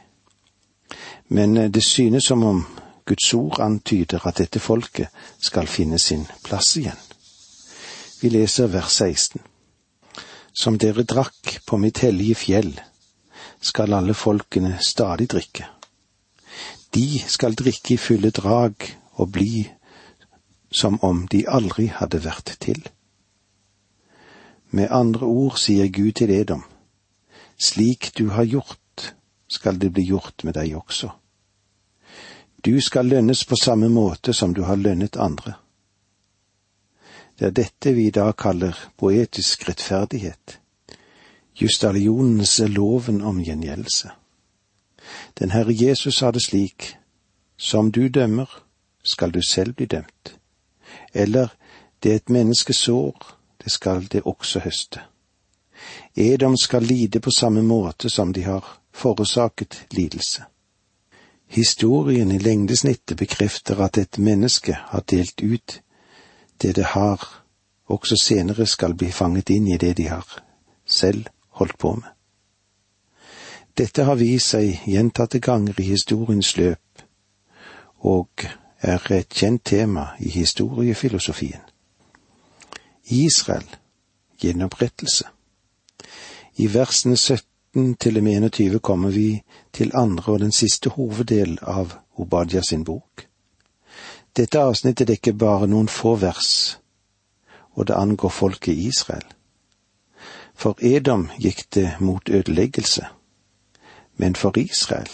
Men 1.28 1.56
eh, 1.56 1.70
det 1.70 1.82
synes 1.82 2.24
som 2.24 2.44
om 2.44 2.62
Guds 3.06 3.34
ord 3.34 3.60
antyder 3.60 4.26
at 4.26 4.38
dette 4.38 4.60
folket 4.60 5.08
skal 5.38 5.66
finne 5.66 5.98
sin 5.98 6.26
plass 6.44 6.76
igjen. 6.76 6.98
Vi 8.20 8.30
leser 8.30 8.70
vers 8.72 8.96
16. 8.98 9.42
Som 10.56 10.78
dere 10.78 11.02
drakk 11.02 11.58
på 11.66 11.76
mitt 11.76 11.98
hellige 12.02 12.34
fjell, 12.34 12.72
skal 13.60 13.94
alle 13.94 14.14
folkene 14.14 14.78
stadig 14.80 15.28
drikke. 15.30 15.66
De 16.96 17.18
skal 17.28 17.52
drikke 17.52 17.94
i 17.94 18.00
fulle 18.00 18.30
drag 18.32 18.86
og 19.20 19.32
bli 19.32 19.66
som 20.72 20.96
om 21.04 21.26
de 21.28 21.42
aldri 21.44 21.90
hadde 21.92 22.22
vært 22.24 22.54
til. 22.64 22.80
Med 24.72 24.88
andre 24.90 25.28
ord 25.28 25.60
sier 25.60 25.92
Gud 25.92 26.16
til 26.16 26.32
Edom, 26.32 26.64
slik 27.60 28.10
du 28.16 28.30
har 28.32 28.48
gjort, 28.48 29.12
skal 29.48 29.76
det 29.76 29.92
bli 29.92 30.08
gjort 30.08 30.44
med 30.48 30.56
deg 30.56 30.72
også. 30.80 31.12
Du 32.64 32.74
skal 32.80 33.12
lønnes 33.12 33.44
på 33.44 33.60
samme 33.60 33.92
måte 33.92 34.32
som 34.32 34.56
du 34.56 34.64
har 34.64 34.80
lønnet 34.80 35.20
andre. 35.20 35.58
Det 37.36 37.50
er 37.50 37.58
dette 37.60 37.92
vi 37.92 38.08
i 38.08 38.14
dag 38.14 38.32
kaller 38.40 38.76
poetisk 38.96 39.68
rettferdighet, 39.68 40.58
justalionens 41.60 42.58
loven 42.72 43.20
om 43.20 43.44
gjengjeldelse. 43.44 44.16
Den 45.38 45.50
Herre 45.50 45.72
Jesus 45.72 46.18
sa 46.18 46.30
det 46.30 46.42
slik, 46.42 46.96
som 47.56 47.92
du 47.92 48.08
dømmer, 48.08 48.62
skal 49.04 49.30
du 49.30 49.42
selv 49.42 49.74
bli 49.74 49.86
dømt. 49.86 50.38
Eller, 51.12 51.48
det 52.02 52.14
et 52.14 52.30
menneske 52.30 52.72
sår, 52.72 53.26
det 53.64 53.72
skal 53.72 54.06
det 54.12 54.22
også 54.22 54.60
høste. 54.60 55.00
Edom 56.16 56.56
skal 56.56 56.82
lide 56.82 57.20
på 57.20 57.30
samme 57.30 57.62
måte 57.62 58.10
som 58.10 58.32
de 58.32 58.42
har 58.42 58.78
forårsaket 58.92 59.86
lidelse. 59.90 60.44
Historien 61.48 62.30
i 62.30 62.38
lengdesnittet 62.38 63.16
bekrefter 63.16 63.80
at 63.80 63.98
et 63.98 64.18
menneske 64.18 64.74
har 64.74 65.00
delt 65.00 65.42
ut 65.42 65.80
det 66.62 66.76
det 66.76 66.84
har, 66.84 67.44
også 67.86 68.16
senere 68.16 68.66
skal 68.66 68.94
bli 68.94 69.12
fanget 69.12 69.50
inn 69.50 69.68
i 69.68 69.76
det 69.76 69.96
de 69.96 70.08
har 70.08 70.42
selv 70.86 71.26
holdt 71.48 71.78
på 71.78 71.94
med. 71.94 72.15
Dette 73.76 74.06
har 74.08 74.16
vist 74.16 74.54
seg 74.54 74.86
gjentatte 74.88 75.36
ganger 75.44 75.76
i 75.80 75.90
historiens 75.90 76.54
løp, 76.56 77.02
og 78.00 78.46
er 78.80 79.02
et 79.12 79.28
kjent 79.28 79.64
tema 79.68 80.06
i 80.18 80.30
historiefilosofien. 80.32 81.60
Israel 83.12 83.66
gjenopprettelse. 84.40 85.26
I 86.56 86.68
versene 86.72 87.16
17 87.16 87.94
til 88.00 88.16
og 88.16 88.24
med 88.24 88.48
21 88.48 88.80
kommer 88.80 89.12
vi 89.12 89.42
til 89.72 89.92
andre 89.94 90.32
og 90.32 90.40
den 90.40 90.52
siste 90.52 90.90
hoveddel 90.96 91.58
av 91.60 91.92
Obadia 92.16 92.62
sin 92.62 92.84
bok. 92.84 93.26
Dette 94.36 94.60
avsnittet 94.60 95.08
dekker 95.08 95.36
bare 95.36 95.68
noen 95.68 95.88
få 95.88 96.14
vers, 96.16 96.78
og 97.76 97.88
det 97.88 97.96
angår 97.96 98.32
folket 98.32 98.72
Israel. 98.88 99.28
For 100.54 100.80
Edom 100.80 101.28
gikk 101.36 101.66
det 101.76 101.90
mot 102.00 102.28
ødeleggelse 102.28 103.04
men 104.16 104.34
for 104.34 104.58
Israel, 104.58 105.10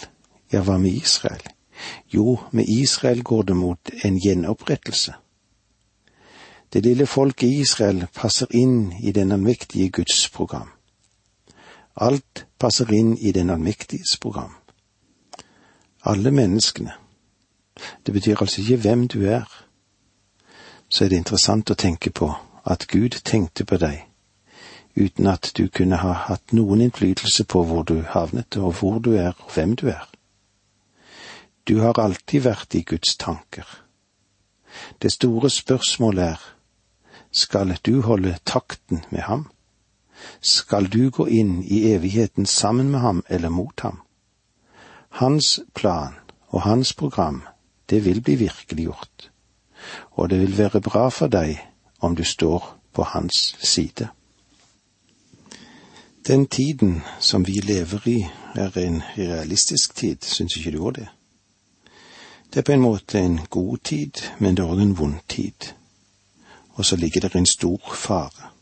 ja, 0.51 0.61
hva 0.61 0.77
med 0.77 0.91
Israel? 0.91 1.43
Jo, 2.13 2.39
med 2.51 2.65
Israel 2.69 3.23
går 3.23 3.41
det 3.43 3.55
mot 3.55 3.89
en 4.03 4.19
gjenopprettelse. 4.19 5.13
Det 6.73 6.85
lille 6.85 7.05
folket 7.05 7.49
Israel 7.49 8.07
passer 8.15 8.47
inn 8.49 8.93
i 9.03 9.11
den 9.11 9.31
allmektige 9.31 9.89
Guds 9.89 10.29
program. 10.29 10.69
Alt 11.95 12.45
passer 12.59 12.93
inn 12.93 13.17
i 13.17 13.31
den 13.31 13.49
allmektiges 13.49 14.17
program. 14.21 14.53
Alle 16.03 16.31
menneskene. 16.31 16.93
Det 18.05 18.13
betyr 18.13 18.41
altså 18.41 18.61
ikke 18.61 18.77
hvem 18.77 19.07
du 19.07 19.25
er. 19.25 19.45
Så 20.89 21.05
er 21.05 21.09
det 21.09 21.17
interessant 21.17 21.69
å 21.69 21.77
tenke 21.77 22.09
på 22.09 22.33
at 22.65 22.87
Gud 22.87 23.21
tenkte 23.25 23.65
på 23.65 23.77
deg 23.77 24.12
uten 24.95 25.27
at 25.27 25.51
du 25.57 25.67
kunne 25.67 25.97
ha 25.97 26.13
hatt 26.27 26.53
noen 26.53 26.81
innflytelse 26.81 27.45
på 27.49 27.63
hvor 27.65 27.83
du 27.83 28.01
havnet, 28.13 28.57
og 28.57 28.73
hvor 28.79 28.99
du 28.99 29.13
er, 29.15 29.33
og 29.39 29.53
hvem 29.53 29.75
du 29.75 29.87
er. 29.87 30.09
Du 31.67 31.79
har 31.79 31.99
alltid 31.99 32.43
vært 32.43 32.75
i 32.75 32.83
Guds 32.83 33.15
tanker. 33.17 33.65
Det 35.01 35.11
store 35.13 35.49
spørsmålet 35.49 36.23
er, 36.23 36.39
skal 37.31 37.77
du 37.85 38.01
holde 38.01 38.37
takten 38.45 39.05
med 39.09 39.21
ham? 39.21 39.47
Skal 40.41 40.85
du 40.85 41.09
gå 41.09 41.25
inn 41.25 41.63
i 41.63 41.93
evigheten 41.93 42.45
sammen 42.45 42.91
med 42.91 42.99
ham 42.99 43.23
eller 43.29 43.49
mot 43.49 43.79
ham? 43.81 44.01
Hans 45.09 45.59
plan 45.73 46.15
og 46.49 46.61
hans 46.61 46.93
program, 46.93 47.43
det 47.89 48.05
vil 48.05 48.21
bli 48.21 48.35
virkeliggjort, 48.35 49.31
og 50.11 50.29
det 50.29 50.39
vil 50.39 50.57
være 50.57 50.81
bra 50.81 51.09
for 51.09 51.27
deg 51.27 51.57
om 51.99 52.15
du 52.15 52.23
står 52.23 52.77
på 52.93 53.03
hans 53.03 53.55
side. 53.59 54.09
Den 56.27 56.45
tiden 56.47 57.01
som 57.19 57.43
vi 57.43 57.51
lever 57.51 58.07
i, 58.07 58.27
er 58.55 58.77
en 58.77 59.01
realistisk 59.17 59.95
tid, 59.95 60.17
syns 60.21 60.55
ikke 60.55 60.71
du 60.71 60.77
òg 60.87 60.95
det? 60.95 61.07
Det 62.53 62.61
er 62.61 62.67
på 62.69 62.71
en 62.71 62.85
måte 62.85 63.19
en 63.19 63.39
god 63.49 63.77
tid, 63.83 64.21
men 64.39 64.55
det 64.55 64.63
er 64.63 64.71
òg 64.71 64.81
en 64.81 64.97
vond 64.97 65.19
tid. 65.27 65.73
Og 66.79 66.85
så 66.85 66.95
ligger 66.95 67.21
det 67.21 67.35
en 67.35 67.45
stor 67.45 67.91
fare. 67.95 68.53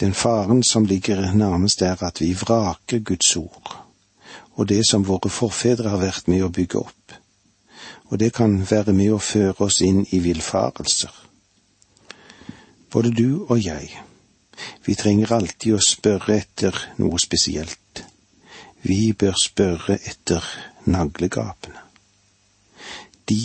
Den 0.00 0.14
faren 0.14 0.62
som 0.62 0.84
ligger 0.84 1.34
nærmest 1.34 1.82
er 1.82 2.02
at 2.02 2.20
vi 2.20 2.32
vraker 2.32 2.98
Guds 2.98 3.36
ord, 3.36 3.84
og 4.54 4.68
det 4.68 4.88
som 4.90 5.08
våre 5.08 5.28
forfedre 5.28 5.88
har 5.88 6.00
vært 6.00 6.28
med 6.28 6.42
å 6.42 6.48
bygge 6.48 6.78
opp, 6.78 7.12
og 8.08 8.18
det 8.18 8.32
kan 8.32 8.62
være 8.70 8.92
med 8.92 9.12
å 9.12 9.20
føre 9.20 9.60
oss 9.60 9.82
inn 9.84 10.06
i 10.10 10.24
villfarelser. 10.24 11.12
Både 12.90 13.12
du 13.12 13.44
og 13.48 13.58
jeg, 13.64 14.07
vi 14.86 14.94
trenger 14.98 15.32
alltid 15.36 15.76
å 15.76 15.82
spørre 15.82 16.38
etter 16.38 16.78
noe 16.98 17.20
spesielt. 17.22 18.04
Vi 18.82 19.12
bør 19.12 19.36
spørre 19.42 19.98
etter 19.98 20.44
naglegapene. 20.86 21.86
De 23.28 23.42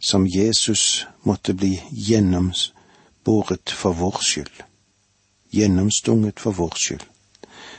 som 0.00 0.26
Jesus 0.26 1.06
måtte 1.28 1.54
bli 1.54 1.76
gjennomboret 1.92 3.74
for 3.76 3.98
vår 3.98 4.22
skyld 4.24 4.62
gjennomstunget 5.52 6.40
for 6.40 6.50
vår 6.50 6.74
skyld, 6.76 7.06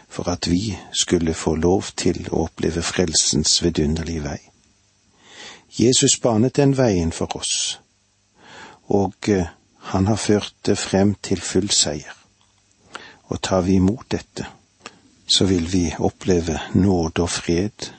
for 0.10 0.30
at 0.30 0.48
vi 0.52 0.78
skulle 0.94 1.34
få 1.34 1.56
lov 1.56 1.94
til 1.98 2.28
å 2.32 2.46
oppleve 2.46 2.82
frelsens 2.86 3.58
vidunderlige 3.64 4.24
vei. 4.24 4.40
Jesus 5.80 6.20
banet 6.22 6.56
den 6.56 6.78
veien 6.78 7.12
for 7.12 7.34
oss, 7.38 7.80
og 8.94 9.30
eh, 9.30 9.50
han 9.94 10.08
har 10.08 10.22
ført 10.22 10.54
det 10.66 10.78
frem 10.78 11.16
til 11.22 11.42
full 11.42 11.70
seier. 11.74 12.14
Og 13.34 13.42
tar 13.42 13.66
vi 13.66 13.80
imot 13.82 14.06
dette, 14.14 14.46
så 15.26 15.46
vil 15.50 15.66
vi 15.72 15.88
oppleve 15.98 16.60
nåde 16.78 17.26
og 17.26 17.32
fred 17.34 17.90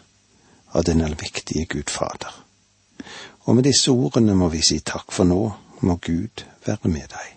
av 0.74 0.86
den 0.86 1.02
allmektige 1.02 1.66
Gud 1.66 1.90
Fader. 1.90 2.30
Og 3.44 3.56
med 3.58 3.66
disse 3.66 3.90
ordene 3.90 4.36
må 4.38 4.48
vi 4.52 4.62
si 4.62 4.78
takk 4.80 5.12
for 5.12 5.26
nå, 5.28 5.42
må 5.84 5.98
Gud 6.00 6.46
være 6.66 6.90
med 6.90 7.10
deg. 7.10 7.33